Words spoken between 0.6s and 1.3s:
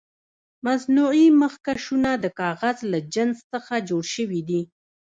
مصنوعي